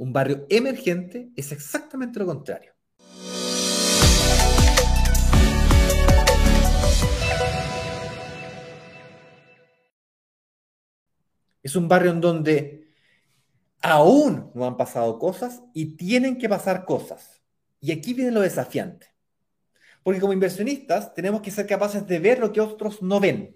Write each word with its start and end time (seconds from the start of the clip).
Un 0.00 0.14
barrio 0.14 0.46
emergente 0.48 1.30
es 1.36 1.52
exactamente 1.52 2.18
lo 2.18 2.24
contrario. 2.24 2.72
Es 11.62 11.76
un 11.76 11.86
barrio 11.86 12.12
en 12.12 12.22
donde 12.22 12.88
aún 13.82 14.50
no 14.54 14.64
han 14.64 14.78
pasado 14.78 15.18
cosas 15.18 15.62
y 15.74 15.96
tienen 15.96 16.38
que 16.38 16.48
pasar 16.48 16.86
cosas. 16.86 17.42
Y 17.78 17.92
aquí 17.92 18.14
viene 18.14 18.30
lo 18.30 18.40
desafiante. 18.40 19.08
Porque 20.02 20.18
como 20.20 20.32
inversionistas 20.32 21.12
tenemos 21.12 21.42
que 21.42 21.50
ser 21.50 21.66
capaces 21.66 22.06
de 22.06 22.18
ver 22.20 22.38
lo 22.38 22.52
que 22.52 22.62
otros 22.62 23.02
no 23.02 23.20
ven. 23.20 23.54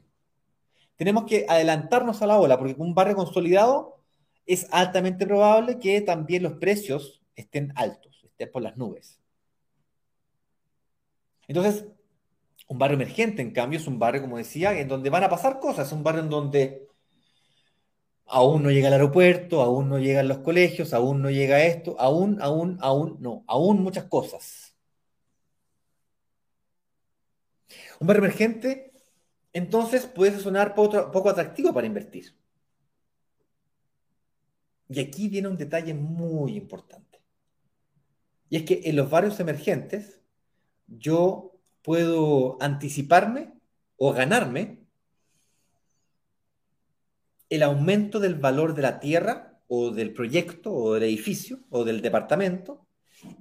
Tenemos 0.97 1.25
que 1.25 1.47
adelantarnos 1.49 2.21
a 2.21 2.27
la 2.27 2.39
ola, 2.39 2.59
porque 2.59 2.75
un 2.77 2.95
barrio 2.95 3.17
consolidado 3.17 4.04
es 4.47 4.67
altamente 4.71 5.27
probable 5.27 5.79
que 5.79 6.01
también 6.01 6.43
los 6.43 6.55
precios 6.55 7.23
estén 7.37 7.73
altos, 7.77 8.23
estén 8.25 8.51
por 8.53 8.63
las 8.63 8.77
nubes. 8.77 9.21
Entonces, 11.49 11.87
un 12.69 12.79
barrio 12.79 12.97
emergente, 12.97 13.43
en 13.43 13.53
cambio, 13.53 13.79
es 13.79 13.87
un 13.87 13.99
barrio, 13.99 14.23
como 14.23 14.39
decía, 14.39 14.79
en 14.79 14.89
donde 14.89 15.11
van 15.11 15.25
a 15.25 15.29
pasar 15.29 15.61
cosas, 15.61 15.89
es 15.89 15.93
un 15.93 16.03
barrio 16.03 16.23
en 16.23 16.31
donde 16.31 16.89
aún 18.27 18.63
no 18.63 18.71
llega 18.71 18.89
el 18.89 18.95
aeropuerto, 18.95 19.63
aún 19.63 19.89
no 19.89 19.99
llegan 19.99 20.29
los 20.29 20.39
colegios, 20.39 20.93
aún 20.95 21.23
no 21.23 21.31
llega 21.31 21.65
esto, 21.65 21.97
aún, 21.99 22.41
aún, 22.43 22.79
aún, 22.81 23.17
no, 23.21 23.45
aún 23.47 23.83
muchas 23.83 24.05
cosas. 24.05 24.75
Un 28.01 28.07
barrio 28.07 28.25
emergente, 28.25 28.93
entonces, 29.53 30.07
puede 30.07 30.39
sonar 30.41 30.75
poco, 30.75 31.29
atractivo 31.31 31.73
para 31.73 31.87
invertir. 31.87 32.35
Y 34.95 35.01
aquí 35.01 35.29
viene 35.29 35.49
un 35.49 35.57
detalle 35.57 35.93
muy 35.93 36.57
importante. 36.57 37.21
Y 38.49 38.59
es 38.59 38.63
que 38.63 38.83
en 38.85 38.95
los 38.95 39.11
barrios 39.11 39.41
emergentes, 39.41 40.21
yo 40.87 41.59
puedo 41.83 42.57
anticiparme 42.61 43.55
o 43.97 44.13
ganarme 44.13 44.85
el 47.51 47.65
aumento 47.65 48.21
del 48.21 48.37
valor 48.37 48.75
de 48.75 48.83
la 48.83 49.01
tierra 49.01 49.61
o 49.67 49.91
del 49.91 50.13
proyecto 50.13 50.73
o 50.73 50.95
del 50.95 51.03
edificio 51.03 51.59
o 51.71 51.85
del 51.85 52.01
departamento 52.01 52.87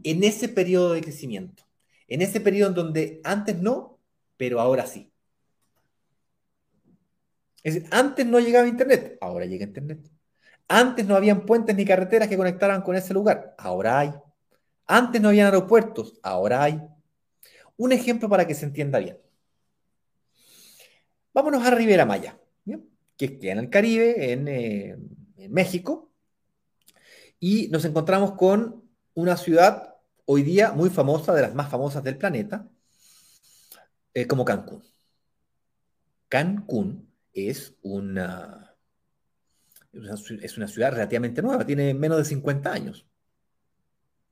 en 0.03 0.23
ese 0.23 0.50
periodo 0.50 0.94
de 0.94 1.02
crecimiento. 1.02 1.63
En 2.08 2.23
ese 2.23 2.41
periodo 2.41 2.69
en 2.69 2.75
donde 2.75 3.22
antes 3.23 3.61
no, 3.61 4.00
pero 4.38 4.59
ahora 4.59 4.88
sí. 4.88 5.11
Es 7.61 7.75
decir, 7.75 7.89
antes 7.91 8.25
no 8.25 8.39
llegaba 8.39 8.67
Internet, 8.67 9.19
ahora 9.22 9.45
llega 9.45 9.66
Internet. 9.66 10.12
Antes 10.67 11.06
no 11.06 11.16
habían 11.16 11.45
puentes 11.45 11.75
ni 11.75 11.86
carreteras 11.86 12.28
que 12.28 12.38
conectaran 12.38 12.81
con 12.81 12.95
ese 12.95 13.14
lugar, 13.14 13.56
ahora 13.58 14.00
hay. 14.00 14.14
Antes 14.86 15.22
no 15.22 15.30
habían 15.30 15.45
aeropuertos, 15.45 16.19
ahora 16.23 16.64
hay. 16.64 16.81
Un 17.78 17.92
ejemplo 17.92 18.30
para 18.30 18.47
que 18.47 18.56
se 18.56 18.66
entienda 18.66 19.00
bien. 19.00 19.17
Vámonos 21.34 21.66
a 21.66 21.72
Rivera 21.72 22.06
Maya 22.06 22.38
que 23.17 23.39
queda 23.39 23.53
en 23.53 23.59
el 23.59 23.69
Caribe, 23.69 24.34
eh, 24.34 24.97
en, 25.38 25.53
México, 25.53 26.11
y 27.39 27.67
nos 27.69 27.86
encontramos 27.86 28.34
con 28.34 28.89
una 29.14 29.38
ciudad 29.38 29.95
hoy 30.25 30.44
día 30.44 30.72
muy 30.72 30.89
famosa, 30.89 31.34
de 31.34 31.41
las 31.41 31.53
más 31.53 31.69
famosas 31.69 32.03
del 32.03 32.17
planeta, 32.17 32.67
eh, 34.14 34.25
como 34.25 34.45
Cancún. 34.45 34.84
Cancún 36.30 37.14
es 37.34 37.75
una, 37.81 38.72
es 39.94 40.58
una 40.58 40.67
ciudad 40.67 40.91
relativamente 40.91 41.41
nueva, 41.41 41.66
tiene 41.66 41.94
menos 41.94 42.17
de 42.17 42.25
50 42.25 42.72
años. 42.72 43.05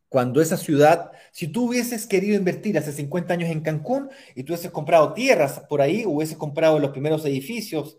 Cuando 0.10 0.42
esa 0.42 0.58
ciudad, 0.58 1.12
si 1.32 1.48
tú 1.48 1.68
hubieses 1.68 2.06
querido 2.06 2.36
invertir 2.36 2.78
hace 2.78 2.92
50 2.92 3.34
años 3.34 3.50
en 3.50 3.62
Cancún 3.62 4.10
y 4.36 4.44
tú 4.44 4.52
hubieses 4.52 4.72
comprado 4.72 5.14
tierras 5.14 5.62
por 5.70 5.82
ahí, 5.82 6.06
hubieses 6.06 6.36
comprado 6.36 6.80
los 6.80 6.92
primeros 6.92 7.26
edificios 7.26 7.98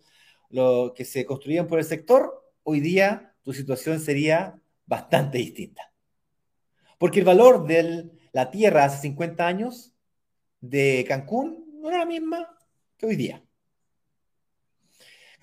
lo 0.51 0.93
que 0.95 1.07
se 1.07 1.25
construían 1.25 1.67
por 1.67 1.79
el 1.79 1.87
sector, 1.87 2.45
hoy 2.63 2.81
día 2.81 3.35
tu 3.43 3.55
situación 3.55 3.99
sería 3.99 4.61
bastante 4.85 5.39
distinta. 5.39 5.91
Porque 6.99 7.21
el 7.21 7.25
valor 7.25 7.67
de 7.67 8.11
la 8.33 8.51
tierra 8.51 8.85
hace 8.85 9.01
50 9.01 9.47
años 9.47 9.95
de 10.61 11.05
Cancún 11.09 11.65
no 11.81 11.89
era 11.89 12.01
la 12.01 12.07
misma 12.07 12.59
que 12.99 13.07
hoy 13.07 13.17
día. 13.17 13.43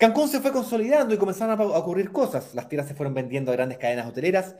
Cancún 0.00 0.28
se 0.30 0.40
fue 0.40 0.50
consolidando 0.50 1.14
y 1.14 1.18
comenzaron 1.18 1.60
a 1.60 1.62
ocurrir 1.62 2.10
cosas. 2.10 2.54
Las 2.54 2.70
tierras 2.70 2.88
se 2.88 2.94
fueron 2.94 3.12
vendiendo 3.12 3.52
a 3.52 3.54
grandes 3.54 3.76
cadenas 3.76 4.06
hoteleras, 4.06 4.56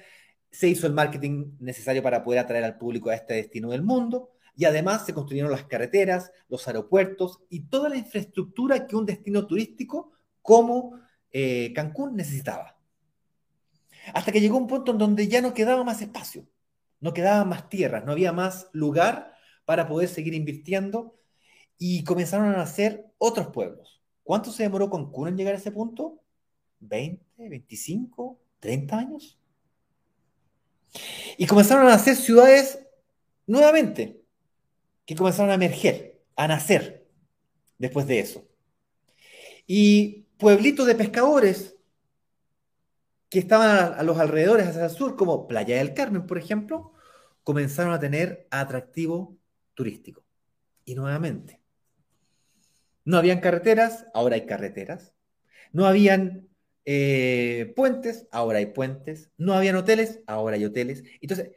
se 0.51 0.69
hizo 0.69 0.87
el 0.87 0.93
marketing 0.93 1.53
necesario 1.61 2.03
para 2.03 2.23
poder 2.23 2.41
atraer 2.41 2.63
al 2.63 2.77
público 2.77 3.09
a 3.09 3.15
este 3.15 3.33
destino 3.33 3.71
del 3.71 3.83
mundo 3.83 4.33
y 4.55 4.67
además 4.67 5.07
se 5.07 5.15
construyeron 5.15 5.51
las 5.51 5.65
carreteras, 5.65 6.31
los 6.51 6.69
aeropuertos 6.69 7.41
y 7.49 7.61
toda 7.61 7.89
la 7.89 7.97
infraestructura 7.97 8.87
que 8.87 8.97
un 8.97 9.07
destino 9.07 9.47
turístico 9.47 10.13
como 10.43 11.01
eh, 11.33 11.73
Cancún 11.75 12.17
necesitaba. 12.17 12.77
Hasta 14.13 14.33
que 14.33 14.43
llegó 14.43 14.59
un 14.59 14.67
punto 14.67 14.93
en 14.93 14.99
donde 14.99 15.27
ya 15.27 15.41
no 15.41 15.55
quedaba 15.55 15.85
más 15.85 16.03
espacio, 16.03 16.47
no 17.01 17.15
quedaba 17.15 17.47
más 17.47 17.71
tierras, 17.71 18.05
no 18.05 18.13
había 18.13 18.35
más 18.35 18.69
lugar 18.75 19.33
para 19.65 19.89
poder 19.89 20.11
seguir 20.11 20.35
invirtiendo 20.35 21.19
y 21.79 22.05
comenzaron 22.05 22.49
a 22.49 22.59
nacer 22.59 23.07
otros 23.17 23.47
pueblos. 23.47 24.00
¿Cuánto 24.31 24.53
se 24.53 24.63
demoró 24.63 24.89
Cancún 24.89 25.27
en 25.27 25.37
llegar 25.37 25.55
a 25.55 25.57
ese 25.57 25.73
punto? 25.73 26.23
¿20, 26.81 27.19
25, 27.37 28.41
30 28.61 28.97
años? 28.97 29.41
Y 31.37 31.49
comenzaron 31.49 31.89
a 31.89 31.91
nacer 31.91 32.15
ciudades 32.15 32.79
nuevamente, 33.49 34.23
que 35.05 35.17
comenzaron 35.17 35.51
a 35.51 35.55
emerger, 35.55 36.23
a 36.37 36.47
nacer 36.47 37.09
después 37.77 38.07
de 38.07 38.21
eso. 38.21 38.47
Y 39.67 40.29
pueblitos 40.39 40.87
de 40.87 40.95
pescadores 40.95 41.75
que 43.31 43.41
estaban 43.41 43.95
a, 43.99 44.03
los 44.05 44.17
alrededores 44.21 44.69
hacia 44.69 44.85
el 44.85 44.91
sur, 44.93 45.17
como 45.17 45.49
Playa 45.49 45.79
del 45.79 45.93
Carmen, 45.93 46.29
por 46.29 46.39
ejemplo, 46.39 46.93
comenzaron 47.43 47.93
a 47.93 47.99
tener 47.99 48.47
atractivo 48.53 49.37
turístico. 49.75 50.23
Y 50.85 50.95
nuevamente, 50.95 51.60
no 53.11 53.19
habían 53.19 53.41
carreteras, 53.41 54.07
ahora 54.15 54.37
hay 54.37 54.47
carreteras. 54.47 55.15
No 55.73 55.87
habían 55.87 56.49
eh, 56.85 57.73
puentes, 57.75 58.29
ahora 58.31 58.59
hay 58.59 58.67
puentes. 58.67 59.31
No 59.37 59.55
habían 59.55 59.77
hoteles, 59.77 60.21
ahora 60.27 60.57
hay 60.57 60.65
hoteles. 60.65 61.03
Entonces, 61.21 61.51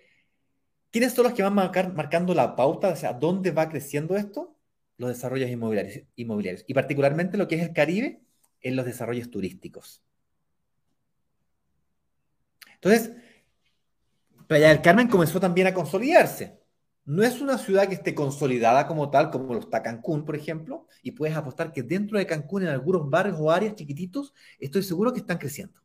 ¿quiénes 0.91 1.13
son 1.13 1.25
los 1.25 1.33
que 1.33 1.43
van 1.43 1.53
marcando 1.53 2.33
la 2.33 2.55
pauta 2.55 2.89
hacia 2.89 3.13
dónde 3.13 3.51
va 3.51 3.69
creciendo 3.69 4.17
esto? 4.17 4.57
Los 4.97 5.09
desarrollos 5.09 5.49
inmobiliarios, 5.49 6.05
inmobiliarios. 6.15 6.65
Y 6.67 6.73
particularmente 6.73 7.37
lo 7.37 7.47
que 7.47 7.55
es 7.55 7.61
el 7.61 7.73
Caribe 7.73 8.23
en 8.61 8.75
los 8.75 8.85
desarrollos 8.85 9.29
turísticos. 9.29 10.01
Entonces, 12.75 13.11
Playa 14.47 14.69
del 14.69 14.81
Carmen 14.81 15.07
comenzó 15.07 15.39
también 15.39 15.67
a 15.67 15.73
consolidarse. 15.73 16.62
No 17.05 17.23
es 17.23 17.41
una 17.41 17.57
ciudad 17.57 17.87
que 17.89 17.95
esté 17.95 18.15
consolidada 18.15 18.87
como 18.87 19.09
tal, 19.09 19.29
como 19.29 19.53
lo 19.53 19.59
está 19.59 19.83
Cancún, 19.83 20.23
por 20.23 20.35
ejemplo, 20.35 20.87
y 21.01 21.11
puedes 21.11 21.35
apostar 21.35 21.73
que 21.73 21.83
dentro 21.83 22.17
de 22.17 22.25
Cancún, 22.25 22.63
en 22.63 22.69
algunos 22.69 23.09
barrios 23.09 23.37
o 23.39 23.51
áreas 23.51 23.75
chiquititos, 23.75 24.33
estoy 24.57 24.83
seguro 24.83 25.11
que 25.11 25.19
están 25.19 25.37
creciendo. 25.37 25.81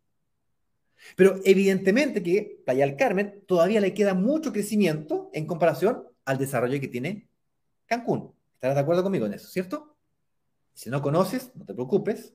Pero 1.17 1.41
evidentemente 1.45 2.23
que 2.23 2.61
Playa 2.65 2.87
del 2.87 2.97
Carmen 2.97 3.43
todavía 3.47 3.81
le 3.81 3.95
queda 3.95 4.15
mucho 4.15 4.53
crecimiento 4.53 5.31
en 5.33 5.47
comparación 5.47 6.05
al 6.25 6.39
desarrollo 6.39 6.81
que 6.81 6.89
tiene 6.89 7.29
Cancún. 7.87 8.33
¿Estarás 8.55 8.77
de 8.77 8.83
acuerdo 8.83 9.03
conmigo 9.03 9.27
en 9.27 9.35
eso, 9.35 9.49
cierto? 9.49 9.97
Si 10.73 10.91
no 10.91 11.03
conoces, 11.03 11.51
no 11.57 11.65
te 11.65 11.75
preocupes, 11.75 12.35